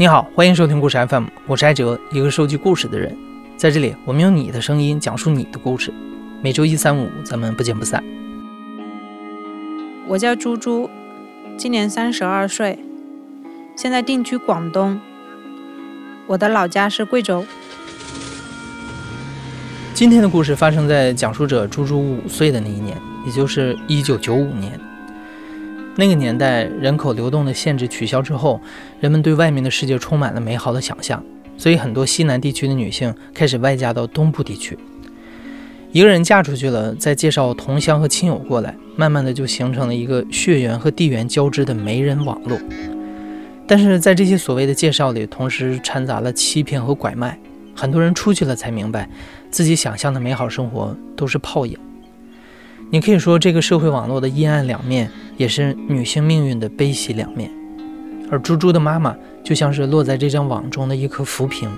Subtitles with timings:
[0.00, 3.14] 你好，欢迎收听故事 FM，我是艾哲，一个收集故事的人。
[3.58, 5.92] 在这里，我们用你的声音讲述你的故事。
[6.40, 8.02] 每周一、三、五，咱们不见不散。
[10.08, 10.88] 我叫猪猪，
[11.58, 12.78] 今年三十二岁，
[13.76, 14.98] 现在定居广东。
[16.26, 17.44] 我的老家是贵州。
[19.92, 22.96] 今天的故事发生在讲述者猪猪五岁的那一年，
[23.26, 24.80] 也就是一九九五年。
[25.96, 28.60] 那个年代，人口流动的限制取消之后，
[29.00, 31.22] 人们对外面的世界充满了美好的想象，
[31.58, 34.78] 所以很多西南地区的女性开始外嫁到东部地区。
[35.92, 42.58] 一个人嫁出去了，再介绍同乡和亲友过来，慢慢的就形成了一个血缘和地缘交织的媒人网络。
[43.66, 47.38] 但是在这些所谓的介绍里，同时掺杂了欺骗和拐卖。
[47.74, 49.08] 很多人出去了才明白，
[49.50, 51.76] 自己想象的美好生活都是泡影。
[52.92, 57.48] 你可以说，这个社会网络的阴暗两面，也是女性命运的悲喜两面。
[58.28, 61.70] 而猪猪的妈妈就像是落在这张网中的一颗浮萍，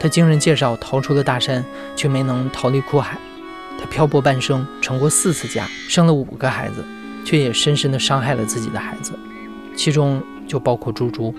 [0.00, 1.62] 她经人介绍逃出了大山，
[1.94, 3.18] 却没能逃离苦海。
[3.78, 6.82] 她漂泊半生，成过四次家，生了五个孩子，
[7.26, 9.12] 却也深深地伤害了自己的孩子，
[9.76, 11.34] 其中就包括猪猪。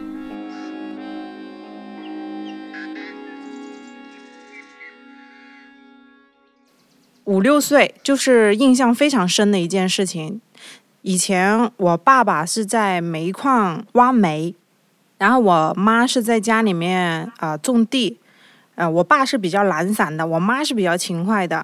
[7.29, 10.41] 五六岁就是印象非常深的一件事情。
[11.03, 14.55] 以前我爸爸是在煤矿挖煤，
[15.19, 18.17] 然后我妈是在家里面啊种地。
[18.73, 21.63] 呃，我爸是比较懒散的，我妈是比较勤快的。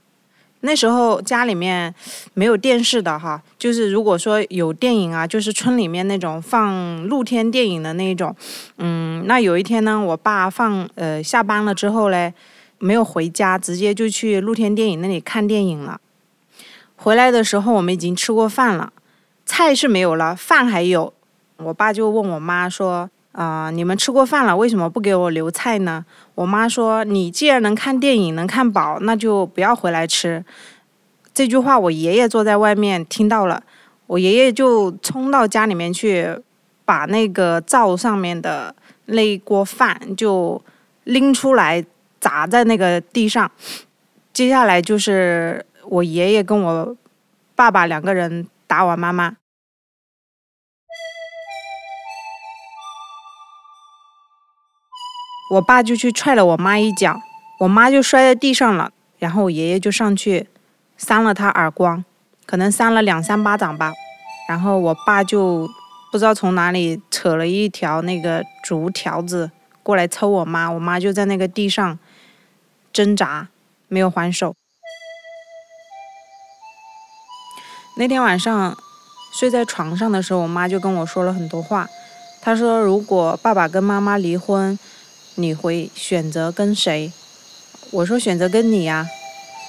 [0.59, 1.91] 那时候家里面
[2.36, 8.36] 没有电视的哈，就是如果说有电影啊，就是村里面那种放露天电影的那种。
[8.77, 12.32] 嗯，那有一天呢，我爸放呃下班了之后嘞。
[12.80, 15.99] 没有回家，直接就去露天电影那里看电影了。
[16.95, 18.93] 回来的时候，我们已经吃过饭了，
[19.45, 21.14] 菜是没有了，饭还有。
[21.58, 30.43] 我爸就问我妈说：“啊，你们吃过饭了，为什么不给我留菜呢？”我妈说：“你既然能看电影，能看饱，那就不要回来吃。”
[31.33, 33.64] 这句话我爷爷坐在外面听到了，
[34.08, 36.39] 我爷爷就冲到家里面去，
[36.85, 38.73] 把那个灶上面的
[39.05, 40.61] 那一锅饭就
[41.03, 41.85] 拎出来。
[42.25, 43.52] 砸在那个地上，
[44.33, 46.97] 接下来就是我爷爷跟我
[47.53, 49.36] 爸爸两个人打我妈妈，
[55.52, 57.21] 我爸就去踹了我妈一脚，
[57.59, 60.47] 我妈就摔在地上了，然后我爷爷就上去
[60.97, 62.03] 扇了他耳光，
[62.47, 63.93] 可能扇了两三巴掌吧，
[64.49, 65.69] 然后我爸就
[66.11, 69.52] 不知道从哪里扯了一条那个竹条子
[69.83, 71.99] 过来抽我妈，我妈就在那个地上。
[72.95, 73.50] 挣扎，
[73.89, 74.56] 没有还手。
[77.98, 78.78] 那天晚上
[79.33, 81.89] 睡在床上的时候，我妈就跟我说了很多话。
[82.42, 84.80] 她说：“如果爸爸跟妈妈离婚，
[85.36, 87.11] 你会选择跟谁？”
[87.92, 89.06] 我说：“选择跟你呀。”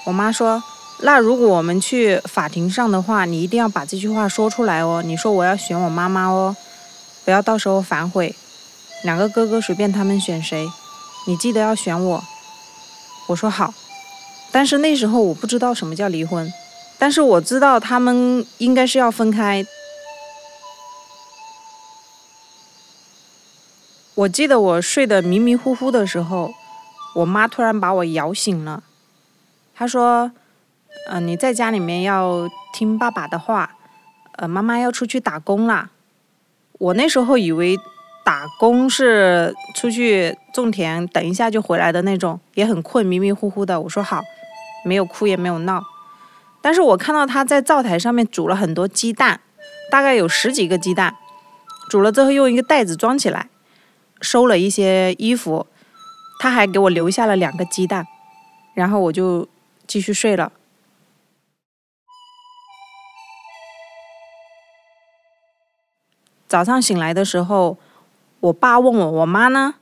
[0.06, 0.62] 我妈说
[1.02, 5.02] ：“那如果我们去法庭上的话，你一定要把这句话说出来哦。
[5.04, 6.54] 你说我要选我妈妈哦，
[7.24, 8.36] 不要到时候反悔。
[9.02, 10.68] 两个哥哥随便他们选谁，
[11.26, 12.22] 你记得要选我。”
[13.28, 13.74] 我说好，
[14.52, 16.52] 但是那时候我不知道什么叫离婚，
[16.96, 19.66] 但是我知道他们应该是要分开。
[24.14, 26.54] 我记得我睡得迷迷糊糊的时候，
[27.16, 28.82] 我妈突然把我摇醒了，
[29.74, 30.30] 她说
[31.10, 33.76] ：“嗯，你在家里面要听爸爸的话，
[34.36, 35.90] 呃，妈妈要出去打工啦。”
[36.78, 37.76] 我那时候以为。
[38.26, 43.80] 打工是出去种田，等一下就回来的那种，也很困，迷迷糊糊的。
[43.80, 44.20] 我说好，
[44.84, 45.80] 没有哭也没有闹。
[46.60, 49.40] 但是我看到他在灶台上面煮了很多鸡蛋，
[49.92, 51.14] 大概有十几个鸡蛋，
[51.88, 53.48] 煮了之后用一个袋子装起来，
[54.20, 55.68] 收了一些衣服，
[56.40, 58.04] 他还给我留下了两个鸡蛋，
[58.74, 59.46] 然后我就
[59.86, 60.50] 继续睡了。
[66.48, 67.78] 早上醒来的时候。
[68.46, 69.74] 我爸问我，我妈呢？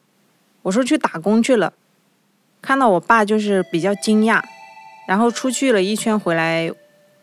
[0.62, 1.72] 我说去打工去了。
[2.62, 4.42] 看到我爸就是比较惊讶，
[5.06, 6.70] 然后出去了一圈回来，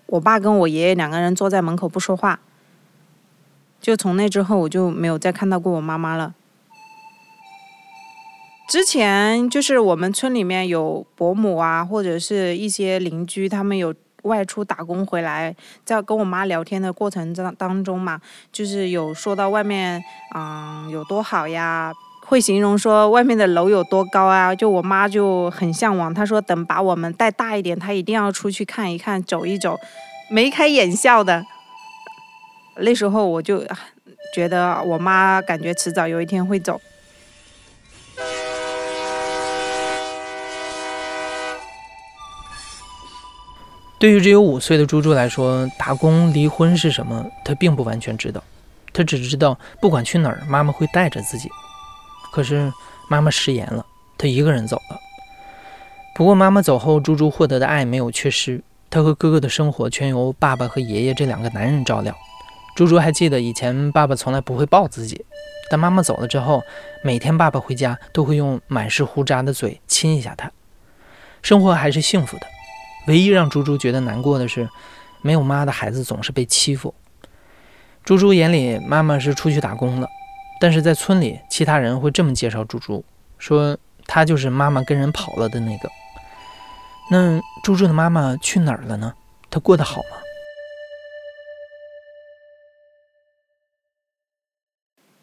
[0.06, 2.40] 我爸跟我爷爷两个人坐在门口不说话。
[3.80, 6.36] 就从那之后，我就没有再看到过我妈妈了。
[8.68, 13.96] 之前就是我们村里面有伯母啊，或者是一些邻居，他们有。
[14.24, 18.20] 外出打工回来，在跟我妈聊天的过程当当中嘛，
[18.52, 20.04] 就是有说到外面，
[20.36, 21.92] 嗯，有多好呀，
[22.26, 29.80] 会形容说外面的楼有多高啊，就我妈就很向往，她说等把我们带大一点，她一定要出去看一看，走一走，
[30.30, 31.46] 眉开眼笑的。
[32.78, 33.64] 那时候我就
[34.34, 36.80] 觉得我妈感觉迟早有一天会走。
[44.02, 48.44] 对于只有五岁的猪猪来说，打工、离婚是什么，他并不完全知道。
[48.92, 51.48] 他只知道，不管去哪儿，妈妈会带着自己。
[52.34, 52.74] 可是
[53.08, 53.86] 妈妈食言了，
[54.18, 55.00] 他一个人走了。
[56.16, 58.60] 不过妈妈走后，猪猪获得的爱没有缺失。
[58.90, 62.18] 他和哥哥的生活全由爸爸和爷爷这两个男人照料。
[62.76, 65.24] 猪猪还记得以前爸爸从来不会抱自己，
[65.70, 66.64] 但妈妈走了之后，
[67.04, 70.52] 每天爸爸回家都会用满是胡渣的嘴亲一下他。
[71.44, 72.48] 生活还是幸福的，
[73.08, 74.70] 唯一让猪猪觉得难过的是，
[75.22, 76.94] 没有妈的孩子总是被欺负。
[78.04, 80.08] 猪猪眼里，妈妈是出去打工了，
[80.60, 83.04] 但是在村里，其他人会这么介绍猪猪，
[83.38, 83.78] 说
[84.08, 85.90] 她就是妈妈跟人跑了的那个。
[87.12, 89.14] 那猪猪的妈妈去哪儿了呢？
[89.50, 90.18] 她过得好吗？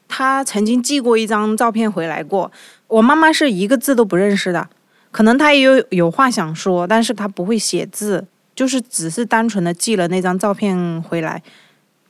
[0.08, 2.50] 她曾经寄过一张照片回来过，
[2.88, 4.68] 我妈妈是一个字都不认识的，
[5.10, 8.24] 可能他也有有话想说，但是他不会写字，
[8.54, 11.42] 就是只是单纯的寄了那张照片回来。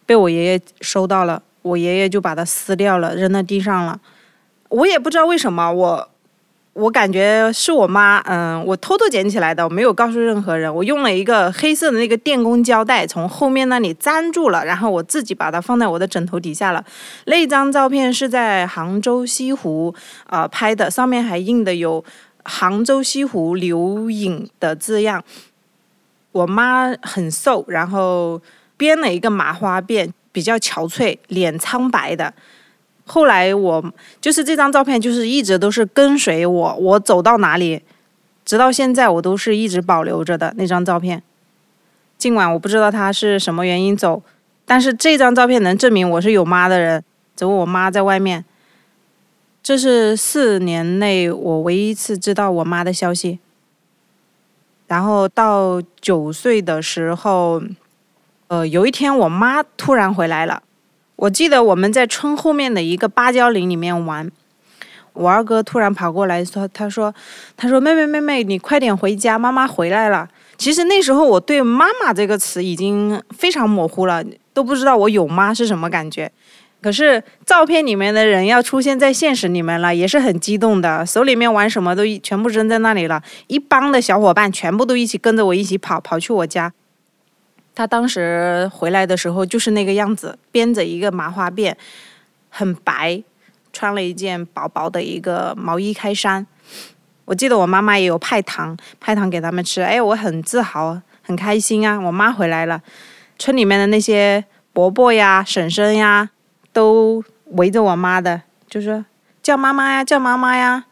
[0.05, 4.01] 被我爷爷收到了，我爷爷就把它撕掉了，扔在地上了。
[4.71, 6.09] 我也不知道为什么，我
[6.73, 10.75] 我感觉是我妈，嗯，我偷偷捡起来的，我没有告诉任何人。
[10.75, 16.85] 我用了一个黑色的那个电工胶带，从后面那里粘住了，然后我自己把它放在我的枕头底下了。
[17.27, 19.95] 那张照片是在杭州西湖
[20.27, 22.03] 啊拍的，上面还印的有
[22.49, 25.23] 杭州西湖留影的字样。
[26.33, 28.41] 我妈很瘦，然后。
[28.79, 32.33] 编了一个麻花辫，比较憔悴，脸苍白的。
[33.05, 37.83] 后来我就是这张照片，就是一直都是跟随我，我走到哪里，
[38.45, 41.21] 直到现在我都是一直保留着的那张照片。
[42.17, 44.23] 尽管我不知道他是什么原因走，
[44.65, 47.03] 但是这张照片能证明我是有妈的人，
[47.35, 48.45] 只有我妈在外面。
[49.69, 53.39] 这是四年内我唯一一次知道我妈的消息。
[54.87, 57.61] 然后到九岁的时候。
[58.47, 60.63] 呃，有一天我妈突然回来了。
[61.17, 64.33] 我记得我们在村后面的一个芭蕉林里面玩，
[65.13, 67.15] 我二哥突然跑过来说：“他说，
[67.55, 70.27] 他说妹妹妹妹，你快点回家，妈妈回来了。”
[70.57, 74.25] 其实那时候我对“妈妈”这个词已经非常模糊了，
[74.55, 76.33] 都不知道我有妈是什么感觉。
[76.81, 86.73] 可是照片里面的人要出现在现实里面了，也是很激动的，手里面玩什么都全部扔在那里了，一帮的小伙伴全部都一起跟着我一起跑，跑去我家。
[87.75, 91.75] 他当时回来的时候就是那个样子，编着一个麻花辫，
[92.49, 93.23] 很白，
[93.73, 96.47] 穿了一件薄薄的一个毛衣开衫。
[97.25, 99.83] 我记得我妈妈也有派糖，派糖给他们吃。
[99.83, 102.01] 哎，我很自豪，很开心啊！
[102.01, 102.83] 我妈回来了，
[103.39, 106.31] 村里面的那些伯伯呀、婶婶呀，
[106.73, 107.23] 都
[107.53, 109.05] 围着我妈的，就说
[109.43, 110.85] 叫妈妈呀，叫妈妈呀。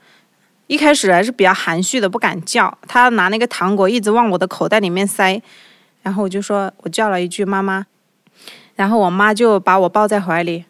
[0.67, 2.77] 一开始还是比较含蓄的，不敢叫。
[2.89, 5.41] 他拿那个糖果一直往我的口袋里面塞。
[6.03, 7.87] 然后我就说，我叫了一句“妈妈”，
[8.75, 10.65] 然后我妈就把我抱在怀里，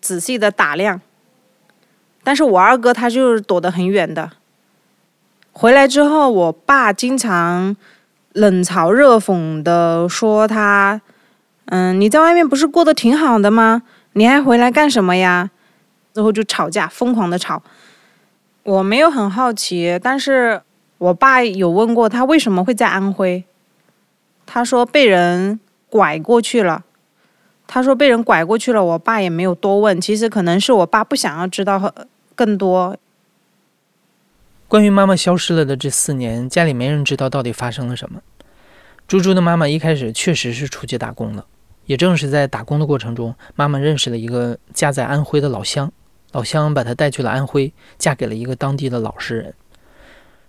[0.00, 1.00] 仔细的打量。
[2.22, 4.30] 但是我二哥他就是躲得很远的。
[5.52, 7.76] 回来之后，我爸经常
[8.32, 11.00] 冷嘲热讽的说他
[11.66, 13.82] ：“嗯，你在外面不是过得挺好的吗？
[14.12, 15.50] 你还回来干什么呀？”
[16.14, 17.62] 之后就吵架，疯狂的吵。
[18.64, 20.62] 我没有很好奇，但是
[20.98, 23.44] 我爸有问过他为什么会在安徽。
[24.44, 26.84] 他说被人拐过去了。
[27.66, 29.98] 他说被人拐过去了，我爸也没有多问。
[29.98, 31.94] 其实可能是我爸不想要知道
[32.34, 32.98] 更多。
[34.68, 38.20] 关于妈妈消失了的这四年，家里没人知道到底发生了什么。
[39.08, 41.46] 猪猪的妈妈一开始确实是出去打工了，
[41.92, 45.92] 也正是在打工的过程中，妈妈认识了一个家在安徽的老乡，
[46.30, 49.52] 老乡把她带去了安徽，嫁给了一个当地的老实人。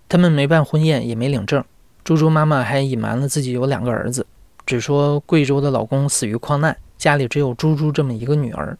[0.07, 1.61] 他们没办婚宴，也没领证。
[2.05, 4.25] 猪猪妈妈还隐瞒了自己有两个儿子，
[4.65, 8.77] 只说贵州的老公死于矿难，家里只有猪猪这么一个女儿。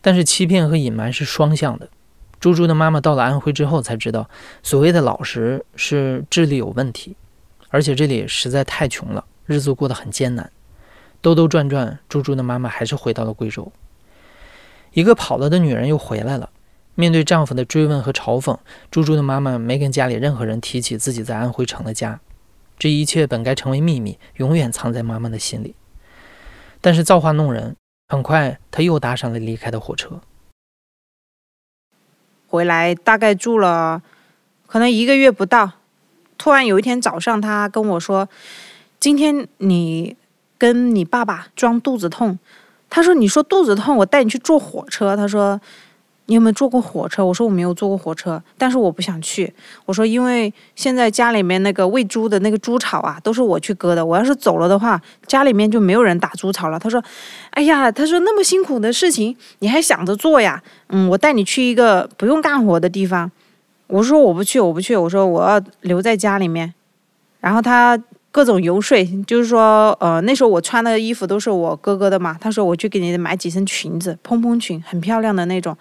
[0.00, 1.88] 但是欺骗和隐瞒是双向的。
[2.40, 4.28] 猪猪的妈妈到了安徽之后才知道，
[4.64, 7.14] 所谓的老实是智力有问题，
[7.68, 10.50] 而且这里实在太穷了，日子过得很艰难。
[11.22, 13.72] 兜兜转转，猪猪的妈妈还是回到了贵州。
[14.92, 16.50] 一个跑了的女人又回来了。
[16.94, 18.58] 面对丈夫的追问和嘲讽，
[18.90, 22.20] 猪猪的妈妈没跟家里任何人提起自己在安徽成了家。
[22.78, 25.74] 这一切本该成为秘密，永远藏在妈妈的心里。
[26.82, 27.76] 但是造化弄人，
[28.08, 30.20] 很快她又搭上了离开的火车。
[32.48, 34.02] 回来大概住了
[34.66, 35.72] 可能一个月不到，
[36.36, 38.28] 突然有一天早上，她跟我说
[39.00, 40.14] ：“今天你
[40.62, 42.38] 跟你爸爸装肚子痛。”
[42.88, 45.60] 他说：“你说肚子痛，我带你去坐火车。”他说。
[46.26, 47.26] 你有没有坐过火车？
[47.26, 49.52] 我说我没有坐过火车，但是我不想去。
[49.84, 54.06] 我说因为现在家里面那个喂猪的那个猪草啊，都是我去割的。
[54.06, 56.78] 我要是走了的话，家里面就没有人打猪草了。
[56.78, 57.02] 他说，
[57.50, 60.62] 哎呀，他说那么辛苦的事情你还想着做呀？
[60.90, 63.30] 嗯，我带你去一个不用干活的地方。
[63.88, 64.96] 我说我不去，我不去。
[64.96, 66.72] 我说我要留在家里面。
[67.40, 68.00] 然后他。
[68.32, 68.96] 各种游说，
[69.26, 72.36] 就是说，呃，那时候我穿的衣服都是我哥哥的嘛。
[72.40, 75.76] 他说我去给你买几身裙子，蓬蓬裙，很漂亮的那种。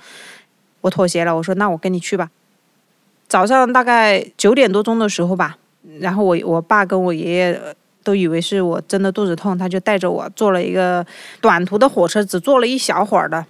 [0.81, 2.29] 我妥协了，我说那我跟你去吧。
[3.29, 5.57] 早上大概九点多钟的时候吧，
[5.99, 7.61] 然后我我爸跟我爷爷
[8.03, 11.05] 都以为是我真的肚子痛，他就带着我坐了一个
[11.39, 13.45] 短途的火车，只坐了一小会儿的，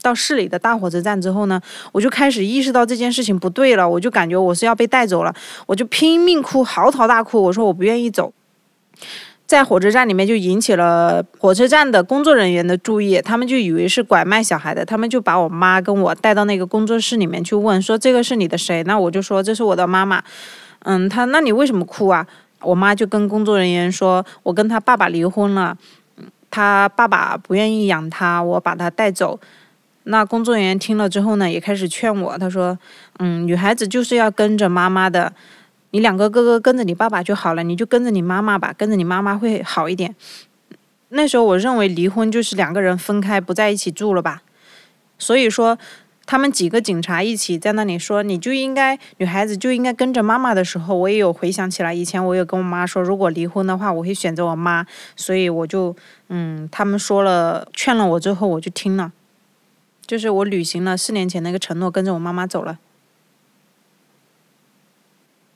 [0.00, 5.34] 到市里的大火车站之后呢，我就开始意识到这件事情不对了，我就感觉我是要被带走了，
[5.66, 8.32] 我就拼命哭，嚎啕大哭，我说我不愿意走。
[9.46, 18.82] 在火车站里面就引起了火车站的工作人员的注意，他们就以为是拐卖小孩的，他们就把我妈跟我带到那个工作室里面去问，说这个是你的谁？
[18.84, 20.22] 那我就说这是我的妈妈。
[20.80, 22.26] 嗯，他那你为什么哭啊？
[22.62, 25.76] 我妈就跟工作人员说，我跟他爸爸离婚了，
[26.50, 29.38] 他爸爸不愿意养他，我把他带走。
[30.04, 32.78] 那工作人员听了之后呢，也开始劝我，他说，
[33.18, 35.30] 嗯，女孩子就是要跟着妈妈的。
[35.94, 40.12] 你两个哥哥跟着你爸爸就好了，你就跟着你妈妈吧，跟着你妈妈会好一点。
[41.10, 44.42] 那时候我认为离婚就是两个人分开不在一起住了吧，
[45.18, 45.78] 所以说
[46.26, 54.84] 他们几个警察一起在那里说，你就应该女孩子就应该跟着妈妈的时候，我也有回想起来，以前我有跟我妈说，如果离婚的话，我会选择我妈，
[55.14, 55.94] 所以我就
[56.28, 59.12] 嗯，他们说了劝了我之后，我就听了，
[60.04, 62.80] 就是我履行了四年前那个承诺，跟着我妈妈走了。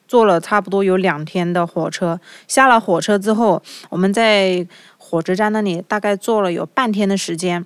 [0.08, 7.64] 坐了差不多有两天的火车，下了火车之后，我们在火车站那里大概坐了有半天的时间。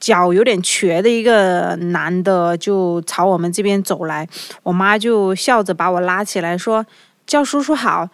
[0.00, 4.28] 脚有点瘸的一个男的就朝我们这边走来，
[4.62, 6.84] 我妈就笑着把我拉起来说
[7.26, 8.08] ：“叫叔叔好。”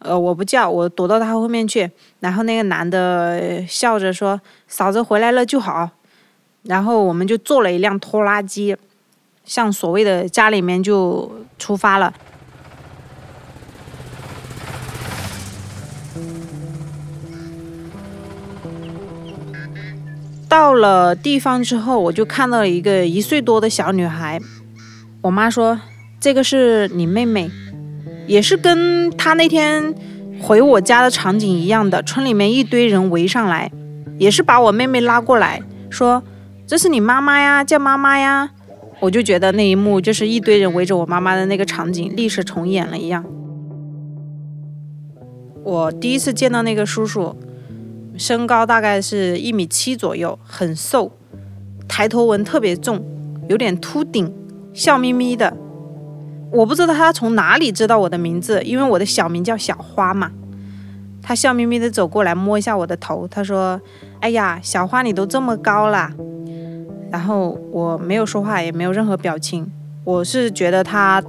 [0.00, 1.88] 呃，我不叫，我躲到他后面去。
[2.18, 5.88] 然后那个男的笑着说：“嫂子回来了就好。”
[6.64, 8.76] 然后我们就坐了一辆拖拉机，
[9.44, 12.12] 向所谓的家里面就出发了。
[20.52, 24.38] 到了地方之后，我就看到了一个一岁多的小女孩。
[25.22, 25.80] 我妈说
[26.20, 27.50] ：“这个是你妹妹，
[28.26, 29.94] 也是跟她那天
[30.42, 32.02] 回我家的场景一样的。
[32.02, 33.72] 村里面一堆人围上来，
[34.18, 36.22] 也是把我妹妹拉过来，说
[36.66, 38.50] 这是你妈妈呀，叫妈妈呀。”
[39.00, 43.24] 我就觉得那一幕就是一堆人围着我妈妈的那个场景，历史重演了一样。
[45.64, 47.34] 我第一次见到那个叔叔。
[48.16, 51.10] 身高大概是一米七左右，很瘦，
[51.88, 53.02] 抬头纹特别重，
[53.48, 54.32] 有点秃顶，
[54.74, 55.56] 笑眯眯的。
[56.50, 60.30] 我不知道他从哪里知道我的名字，因为我的小名叫小花嘛。
[61.22, 63.80] 他笑眯眯的走过来，摸一下我的头，他说
[64.20, 66.10] ：“哎呀，小花你都这么高了。”
[67.10, 69.70] 然后我没有说话，也没有任何表情。
[70.04, 71.22] 我是觉得他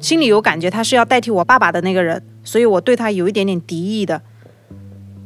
[0.00, 4.20] 心里有感觉，他是要代替我爸爸的那个人，所以我对他有一点点敌意的。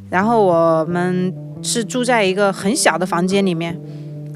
[0.09, 3.79] 然后我们是住在一个很小的房间里面，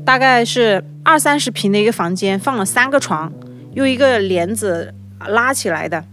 [0.04, 3.32] 大概是二三十平的一个房间，放了三个床，
[3.74, 4.92] 用一个帘子
[5.28, 6.04] 拉起来的，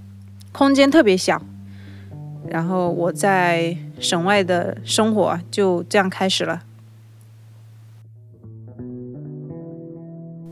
[0.51, 1.41] 空间特别小。
[2.47, 6.61] 然后我在省外的生活就这样开始了。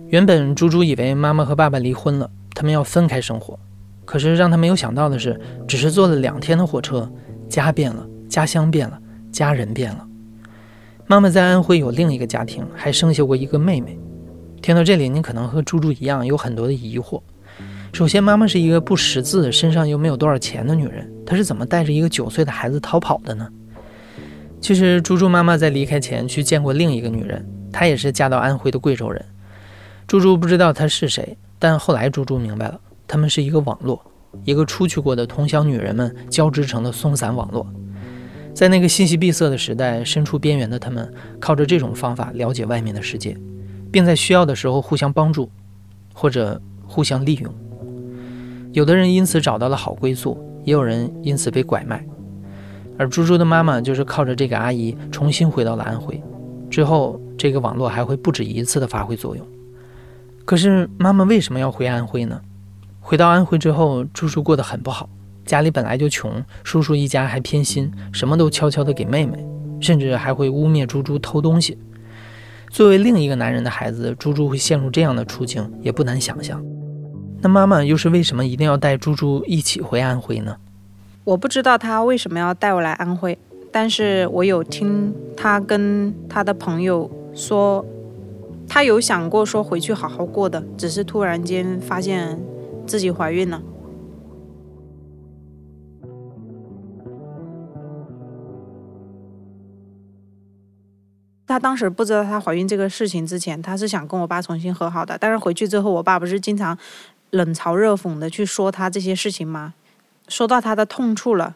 [0.08, 3.58] 原本猪猪以为妈妈和爸爸离婚了，他们要分开生活。
[4.04, 7.10] 可是让他没有想到的是，只是坐了两天的火车，
[7.50, 8.06] 家变了。
[8.28, 9.00] 家乡变了，
[9.32, 10.08] 家人变了。
[11.08, 13.98] 妈妈在安徽有另一个家庭，还生下过一个妹妹。
[14.62, 17.22] 听到这里，你可能和猪猪一样有很多的疑惑。
[17.94, 23.48] 首先，妈妈是一个不识字、身上又没有多少钱的女人，她是怎么带着一个九岁的孩子逃跑的呢？
[24.60, 29.24] 其实，猪猪妈妈在离开前去见过另一个女人，她也是嫁到安徽的贵州人。
[30.08, 34.04] 猪猪不知道她是谁，但后来猪猪明白了，他们是一个网络，
[34.44, 37.66] 一个出去过的同乡女人们交织成的松散网络。
[38.56, 43.38] 在那个信息闭塞的时代，身处边缘的他们靠着这种方法了解外面的世界，
[43.92, 45.52] 并在需要的时候互相帮助，
[46.14, 47.54] 或者互相利用。
[48.72, 52.06] 有的人因此找到了好归宿，也有人因此被拐卖。
[52.98, 56.24] 而猪猪的妈妈就是靠着这个阿姨重新回到了安徽。
[56.70, 59.46] 之后，这个网络还会不止一次的发挥作用。
[60.46, 62.40] 可是，妈妈为什么要回安徽呢？
[63.02, 65.10] 回到安徽之后，猪猪过得很不好。
[65.46, 69.46] 家里本来就穷，叔叔一家还偏心，什么都悄悄的给妹妹，
[69.80, 71.78] 甚至还会污蔑猪猪偷东西。
[72.72, 76.62] 作为另一个男人的孩子，猪猪会陷入这样的处境，也不难想象。
[77.42, 80.58] 那妈妈又是为什么一定要带猪猪一起回安徽呢？
[81.24, 83.38] 我不知道他为什么要带我来安徽，
[83.72, 87.86] 但是我有听他跟他的朋友说，
[88.68, 92.40] 他有想过说回去好好过的，只是突然间发现
[92.88, 93.62] 自己怀孕了。
[101.48, 105.18] 她当时不知道她怀孕这个事情之前，她是想跟我爸重新和好的。
[105.18, 106.78] 但是回去之后，我爸不是经常
[107.32, 109.74] 冷嘲热讽的去说她这些事情吗？
[110.28, 111.56] 说到她的痛处了，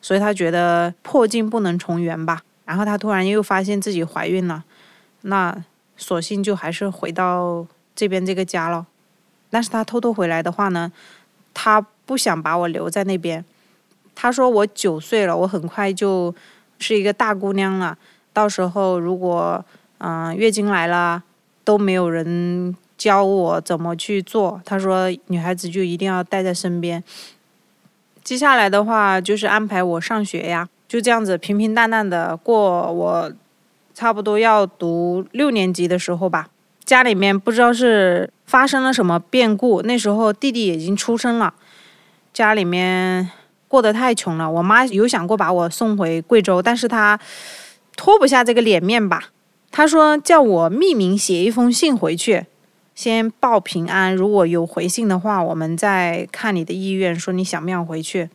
[0.00, 2.42] 所以她觉得破镜不能重圆吧。
[2.64, 4.64] 然后她突然又发现自己怀孕了，
[5.22, 5.56] 那
[5.96, 8.86] 索性就还是回到这边这个家了。
[9.50, 10.92] 但是她偷偷回来的话呢，
[11.52, 13.44] 她不想把我留在那边。
[14.14, 16.34] 她说我九岁了，我很快就
[16.78, 17.98] 是一个大姑娘了。
[18.36, 19.64] 到时候如果
[19.96, 21.22] 嗯月经来了，
[21.64, 24.60] 都没有人教我怎么去做。
[24.62, 27.02] 他说女孩子就一定要带在身边。
[28.22, 32.92] 接下来的话就是安排我上学呀，就这样子平平淡淡的过。
[32.92, 33.32] 我
[33.94, 36.50] 差不多要读六年级的时候吧，
[36.84, 41.54] 家里面不知道是发生了什么变故，那时候弟弟已经出生了，
[42.34, 43.30] 家里面
[43.66, 44.50] 过得太穷了。
[44.50, 47.18] 我妈有想过把我送回贵州，但是她。
[47.96, 49.30] 脱不下这个脸面吧？
[49.72, 52.46] 他说叫我匿名写一封信回去，
[52.94, 54.14] 先报平安。
[54.14, 58.30] 如果有回信的话，我们再看你的意愿，说你想不想回去。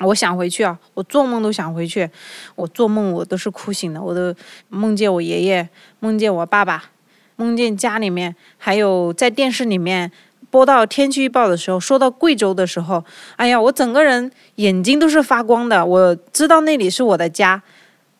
[0.00, 2.10] 我想回去啊，我做梦都想回去。
[2.56, 4.34] 我做梦我都是哭醒的，我都
[4.68, 5.66] 梦见我爷爷，
[6.00, 6.90] 梦见我爸爸，
[7.36, 10.10] 梦见家里面，还有在电视里面
[10.50, 13.02] 播到天气预报的时候，说到贵州的时候，
[13.36, 15.86] 哎呀，我整个人眼睛都是发光的。
[15.86, 17.62] 我知道那里是我的家。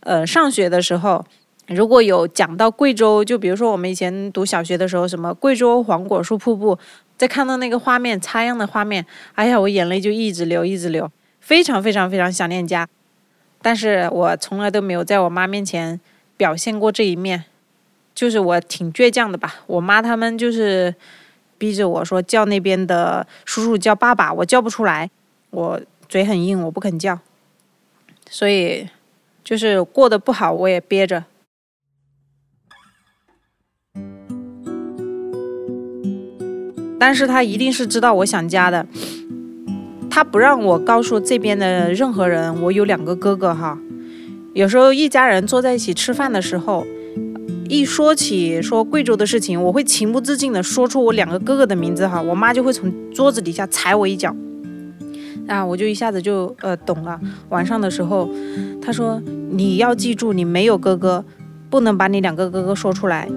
[0.05, 1.25] 呃，上学的时候，
[1.67, 6.79] 如果有讲到贵州，就比如说我们以前读小学的时候，什么贵州黄果树瀑布，
[7.17, 12.87] 在看到那个画面，插秧的画面，哎呀，我眼泪就一直流，一直流，非常非常非常想念家。
[13.63, 15.99] 但是我从来都没有在我妈面前
[16.37, 17.45] 表现过这一面，
[18.15, 19.63] 就是我挺倔强的吧。
[19.67, 20.95] 我妈他们就是
[21.57, 25.09] 逼着我说叫那边的叔叔叫爸爸，我叫不出来，
[25.49, 27.19] 我嘴很硬，我不肯叫，
[28.29, 28.87] 所以。
[29.45, 31.25] 就是过得不好，我也憋着。
[36.99, 38.87] 但是他一定是知道我想家的，
[40.09, 43.79] 他不让我告诉这边的任何人，我有两个哥哥哈。
[44.55, 46.87] 有时候一家人坐在一起吃饭的时候，
[47.69, 54.35] 一说起说贵州的事情，我会情不自禁的说出我两个哥哥的名字哈，我妈就会从桌子底下踩我一脚。
[55.47, 57.21] 啊，我就一下子就呃懂了。
[57.51, 58.29] 晚上的时候，
[58.81, 61.25] 他说你要记住，你没有哥哥，
[61.69, 63.29] 不能把你两个哥哥说出来。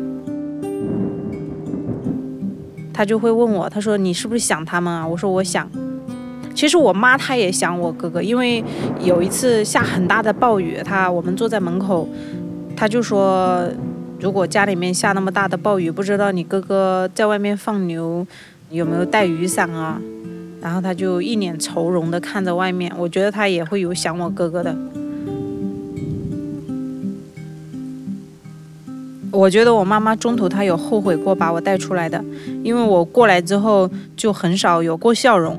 [2.93, 5.07] 他就会问我，他说你是不是想他们啊？
[5.07, 5.69] 我说我想。
[6.55, 8.63] 其实我妈她也想我哥哥，因为
[8.99, 12.09] 有一次下很大的暴雨，他我们坐在门口，
[12.75, 13.69] 他就说
[14.19, 18.25] 如果家里面下那么大的暴雨，不知道你哥哥在外面放牛
[18.71, 20.01] 有没有带雨伞啊？
[20.67, 24.75] 然后他就一脸愁容的看着外面，我觉得他也会有想我哥哥的。
[29.31, 32.21] 我觉得我妈妈中途她有后悔过把我带出来的，
[32.63, 35.57] 因为我过来之后就很少有过笑容，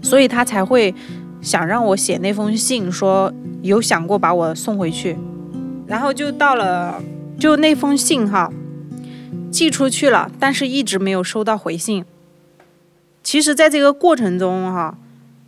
[0.00, 0.94] 所以她才会
[1.42, 5.16] 想让我写那封信，说有想过把我送回去。
[5.88, 7.02] 然后就到了，
[7.40, 8.52] 就那封信哈，
[9.50, 12.04] 寄出去了，但是一直没有收到回信。
[13.24, 14.94] 其实，在这个过程中，哈，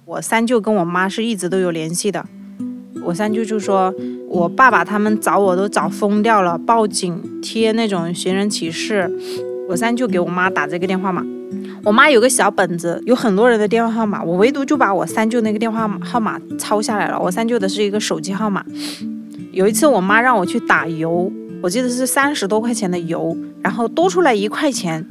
[0.06, 2.24] 我三舅跟我妈是一直都有联系的。
[3.04, 3.94] 我三舅就说，
[4.28, 9.08] 我爸爸他们找我都找疯掉了，报警贴那种寻人启事。
[9.68, 11.22] 我三舅给我妈打这个电话嘛，
[11.84, 17.20] 我妈有个小本子，有很多人的电话号码，我唯独就把我三舅那个电话号码抄下来了。
[17.20, 18.64] 我三舅的是一个手机号码。
[19.52, 25.06] 有一次，我妈让我去打油，我记得是三十多块钱的油，然后多出来一块钱。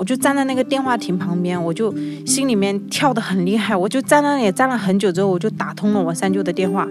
[0.00, 3.76] 我就站在那个电话亭旁边，我就心里面跳得很厉害。
[3.76, 6.88] 我就在那里站了很久之后，我就打通了我三舅的电话。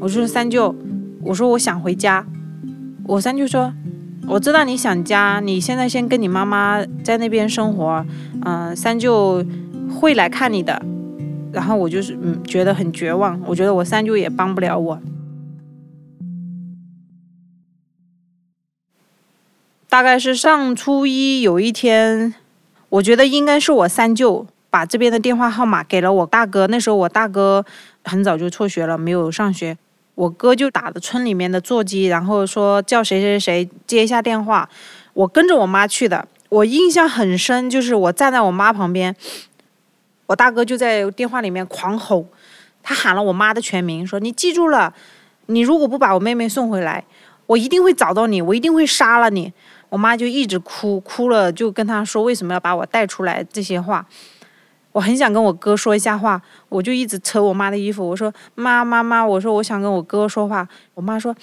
[0.00, 0.74] 我说三舅，
[1.20, 2.24] 我说我想回家。
[3.04, 3.70] 我三舅说，
[4.26, 8.02] 我知道你想家，你现在先跟你妈妈在那边生活，
[8.46, 9.44] 嗯，三舅
[9.90, 10.80] 会来看你的。
[11.52, 14.98] 然后我就是嗯觉得很绝望，我觉得我三舅也帮不了我。
[19.88, 22.34] 大概是上初一有一天，
[22.90, 26.66] 我觉得应该是我三舅把这边的电话号码给了我大哥。
[26.66, 27.64] 那时候我大哥
[28.04, 29.78] 很早就辍学了，没有上学。
[30.14, 34.68] 我哥就打的村里面的座机，然后说叫谁谁谁接一下电话。
[35.14, 39.16] 我跟着我妈去的，我印象很深，就是我站在我妈旁边，
[40.26, 42.26] 我大哥就在电话里面狂吼，
[42.82, 44.92] 他喊了我妈的全名，说你记住了，
[45.46, 47.04] 你如果不把我妹妹送回来，
[47.46, 49.50] 我一定会找到你，我一定会杀了你。
[49.88, 54.06] 我妈就一直哭，哭了就跟他说为什么要把我带出来这些话。
[54.92, 60.66] 我很想跟我哥说一下话，我就一直扯我妈的衣服，我说妈妈妈，我说我想跟我哥说话。
[60.94, 61.34] 我妈说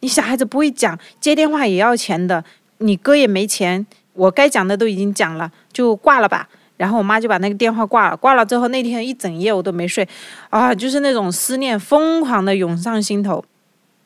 [0.00, 2.42] 你小孩子不会讲，接电话也要钱的，
[2.78, 6.48] 你哥也没钱，我该讲的都已经讲了，就挂了吧。
[6.76, 10.08] 然后我妈就把那个电话挂了，挂了之后那天一整夜我都没睡，
[10.48, 13.44] 啊，就是那种思念疯狂的涌上心头。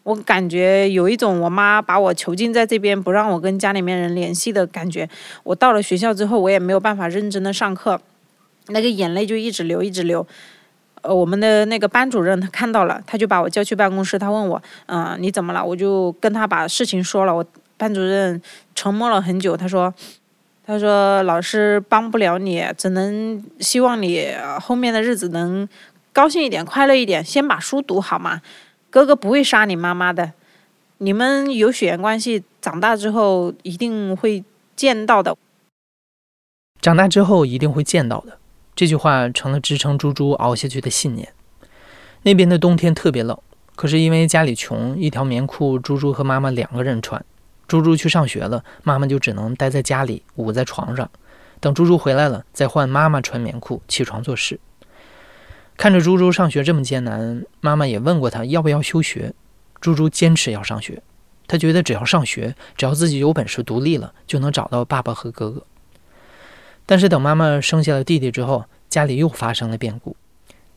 [0.04, 5.08] 我感觉有一种我妈把我囚禁在这边，不让我跟家里面人联系的感觉。
[5.42, 8.00] 我到了学校之后，我也没有办法认真的上课，
[8.68, 10.26] 那个眼泪就一直流，一直流。
[11.00, 15.64] 呃，我们的那个班主任他看到了，他就把我叫去办公室，他问我，嗯，你怎么了？
[15.64, 17.34] 我就跟他把事情说了。
[17.34, 17.44] 我
[17.76, 18.40] 班主任
[18.74, 19.92] 沉默了很久，他说，
[20.66, 24.28] 他说老师帮不了你，只能希望你
[24.60, 25.68] 后面的日子能
[26.12, 28.40] 高兴一点，快乐一点，先把书读好嘛。
[28.94, 30.34] 哥哥不会杀你妈妈的，
[30.98, 34.44] 你们有血缘关系，长大之后一定会
[34.76, 35.36] 见到的。
[36.80, 38.38] 长大之后一定会见到的，
[38.76, 41.32] 这句话成了支撑猪猪熬下去的信念。
[42.22, 43.36] 那边的冬天特别冷，
[43.74, 47.24] 可是因为家里穷，一条棉裤猪猪和妈妈两个人穿。
[47.66, 51.10] 猪猪去上学了，妈妈就只能待在家里捂在床上，
[51.58, 54.60] 等猪猪回来了再换妈妈穿棉裤起床做事。
[55.76, 59.34] 看着猪猪上学这么艰难，妈妈也问过他要不要休学。
[59.80, 61.02] 猪猪坚持要上学，
[61.46, 65.66] 他觉得只要上学，只要自己有本事独立了，就能找到爸爸和哥哥。
[66.86, 70.16] 但是等妈妈生下了弟弟之后，家里又发生了变故，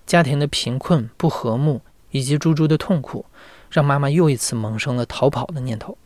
[0.05, 1.81] 家庭的贫困、不和睦
[2.11, 3.25] 以及猪猪的痛苦，
[3.71, 5.97] 让妈妈又一次萌生了逃跑的念头。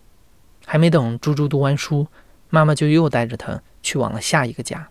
[0.68, 2.06] 还没等猪猪读完书，
[2.50, 4.90] 妈妈就又带着他去往了下一个家。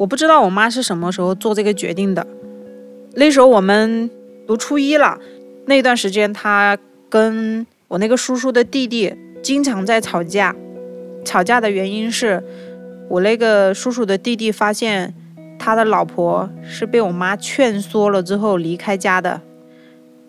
[0.00, 2.26] 我不知道我妈是什么时候做这个决定的。
[3.16, 4.08] 那时候我们
[4.46, 5.18] 读初一了，
[5.66, 6.78] 那段时间她
[7.10, 10.56] 跟我那个叔叔的弟弟经常在吵架。
[11.22, 12.42] 吵架的原因是
[13.10, 15.14] 我那个叔叔的弟弟发现
[15.58, 19.38] 他的老婆是被我妈劝说了之后离开家的，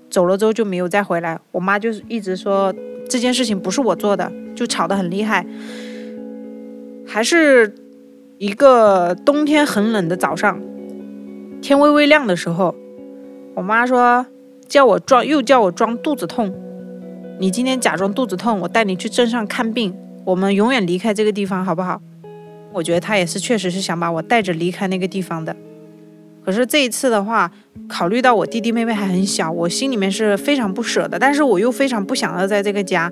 [0.09, 1.39] 走了之后就没有再回来。
[1.53, 2.75] 我妈就一直说
[3.07, 5.45] 这件事情不是我做的，就吵得很厉害，
[7.07, 7.73] 还是。
[8.41, 10.59] 一个冬天很冷的早上，
[11.61, 12.73] 天微微亮的时候，
[13.53, 14.25] 我妈说
[14.67, 16.51] 叫我装，又叫我装肚子痛。
[17.39, 19.95] 你今天假装肚子痛，我带你去镇上看病。
[20.25, 22.01] 我们永远离开这个地方，好不好？
[22.73, 25.55] 我觉得她也是，确实是想把我带着离开那个地方的。
[26.43, 27.51] 可是这一次的话，
[27.87, 31.19] 考虑到我弟弟妹妹还很小，我心里面是非常不舍的。
[31.19, 33.11] 但是我又非常不想要在这个家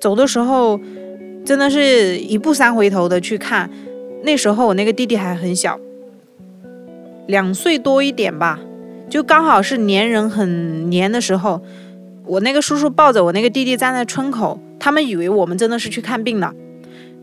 [0.00, 0.78] 走的时候，
[1.44, 3.68] 真的是一步三回头的去看。
[4.22, 5.78] 那时候我那个弟弟还很小，
[7.26, 8.60] 两岁多一点吧，
[9.08, 11.62] 就刚好是粘人很粘的时候。
[12.26, 16.54] 我那个叔叔抱着我那个弟弟站在村口，他们以为我们真的是去看病了。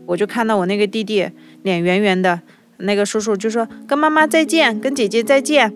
[0.04, 1.26] 我就看到我那个弟弟
[1.62, 2.38] 脸圆圆的，
[2.78, 5.72] 那个叔叔就说跟妈妈再见，跟姐姐再见。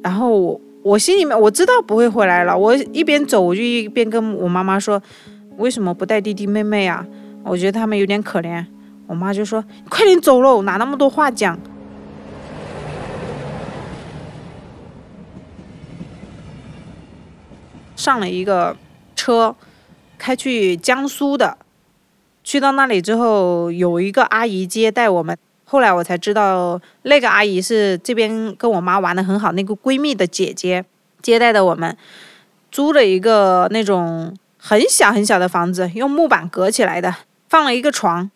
[0.00, 5.02] 然后我我心里面我知道不会回来了，我一边走我就一边跟我妈妈说，
[5.56, 7.04] 为什么不带弟弟妹妹啊？
[7.42, 8.64] 我觉得他们有点可怜。
[9.08, 11.58] 我妈就说：“快点走喽，哪那么多话讲？”
[17.96, 18.76] 上了一个
[19.16, 19.56] 车，
[20.16, 21.58] 开去江苏的。
[22.44, 25.36] 去到那里之后，有一个阿姨接待我们。
[25.64, 30.84] 后来我才知道，那个阿姨是这边跟我妈玩的很好那个闺蜜的姐姐
[31.20, 31.96] 接待的我们。
[32.70, 37.14] 租了一个那种很小很小的房子，用木板隔起来的，
[37.48, 38.30] 放了一个床。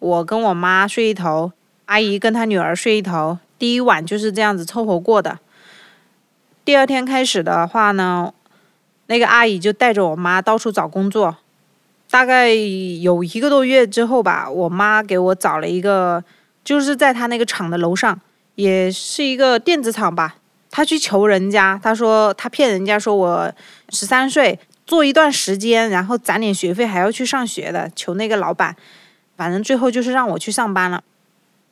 [0.00, 1.52] 我跟我妈睡一头，
[1.84, 3.38] 阿姨跟她女儿睡一头。
[3.58, 5.38] 第一晚就是这样子凑合过的。
[6.64, 8.32] 第二天开始的话呢，
[9.06, 11.36] 那个阿姨就带着我妈到处找工作。
[12.10, 16.24] 大概有一个多月之后吧，我妈给我找了一个，
[16.64, 18.18] 就是在她那个厂的楼上，
[18.54, 20.36] 也是一个电子厂吧。
[20.70, 23.52] 她去求人家，她说她骗人家说我
[23.90, 28.74] 十三岁，做一段时间，然后攒点学费，还要去上学的，求那个老板。
[29.40, 31.02] 反正最后就是让我去上班了。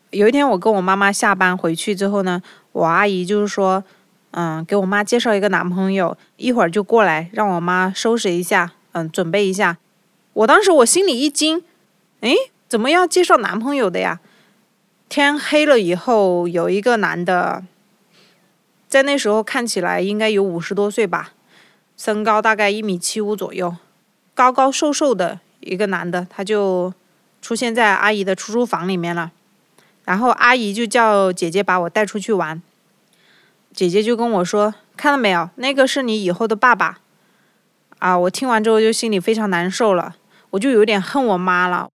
[0.09, 2.41] 有一天我跟我妈妈下班回去之后呢，
[2.73, 3.85] 我阿姨就是说，
[4.31, 9.77] 嗯，给我妈介绍一个男朋友，一会儿就过来，让我妈收拾一下，嗯，准备一下。
[10.33, 11.63] 我当时我心里一惊，
[12.21, 12.35] 诶，
[12.67, 14.19] 怎么要介绍男朋友的呀？
[15.11, 17.63] 天黑了以后，有一个男的，
[18.89, 21.33] 在那时候看起来应该有五十多岁吧，
[21.99, 23.77] 身高大概一米七五左右，
[24.33, 26.95] 高高瘦瘦的一个男的，他就
[27.41, 29.33] 出现在阿姨的出租房里面了。
[30.05, 32.63] 然后阿姨就叫姐姐把我带出去玩，
[33.75, 37.01] 姐姐就跟我说：“看到没有，那个是你以后的爸爸。”
[37.99, 40.15] 啊，我听完之后就心里非常难受了，
[40.51, 41.89] 我就有点恨我妈了。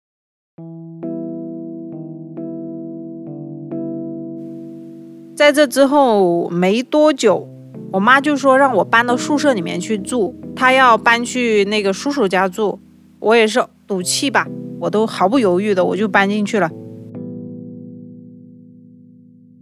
[5.36, 7.50] 在这之后没多久，
[7.94, 12.80] 我妈就说让我搬到宿舍里面去住，她要搬去那个叔叔家住。
[13.20, 14.48] 我也是赌气吧，
[14.80, 16.70] 我都毫不犹豫的我就搬进去了。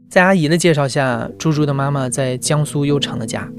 [0.09, 3.49] 在阿姨的介绍下，猪猪的妈妈在江苏又成了家。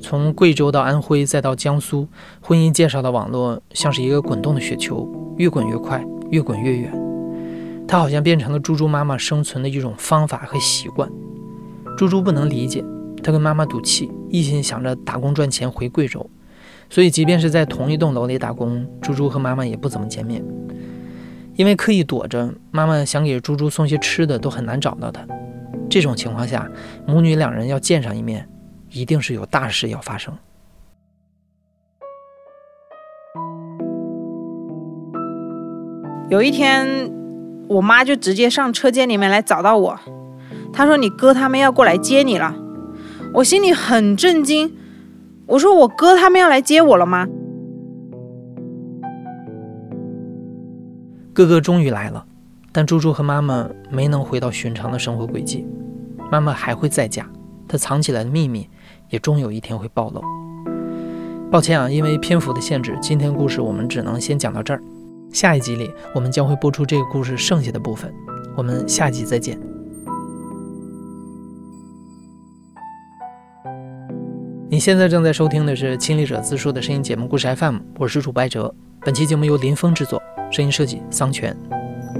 [0.00, 2.06] 从贵州到安徽再到江苏，
[2.40, 6.92] 婚姻介绍的网络像是一个滚动的雪球，越滚越快，越滚越远。
[7.86, 11.10] 它好像变成了猪猪妈妈生存的一种方法和习惯。
[11.96, 12.84] 猪猪不能理解，
[13.22, 16.30] 他跟妈妈赌气，一心想着打工赚钱回贵州。
[16.90, 20.42] 所以，即便是在同一栋楼里打工，猪猪和妈妈也不怎么见面，
[21.54, 25.26] 因为刻意躲着，妈妈想给猪猪送些吃的都很难找到她。
[25.90, 26.70] 这种情况下，
[27.06, 28.48] 母女两人要见上一面，
[28.90, 30.34] 一定是有大事要发生。
[36.30, 37.10] 有一天，
[37.68, 39.98] 我妈就直接上车间里面来找到我，
[40.72, 42.54] 她说：“你哥他们要过来接你了。”
[43.34, 44.74] 我心里很震惊，
[45.48, 47.26] 我说：“我哥他们要来接我了吗？”
[51.32, 52.24] 哥哥终于来了。
[52.70, 55.66] 但猪猪和妈妈没能回到寻常的生活轨迹，
[56.30, 57.26] 妈妈还会再嫁，
[57.66, 58.68] 她藏起来的秘密
[59.08, 60.22] 也终有一天会暴露。
[61.50, 64.82] 抱歉啊，因为篇幅的限制，今天故事我们只能先讲到这儿。
[65.32, 68.12] 下一集里我们将会播出这个故事剩下的部分，
[68.54, 69.58] 我们下集再见。
[74.70, 81.56] 你现在正在收听的是《亲历者自述》的声音节目故事 FM，我是主播白哲，本期节目由林峰制作，声音设计桑泉。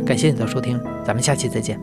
[0.07, 1.79] 感谢你的收听，咱们下期再见。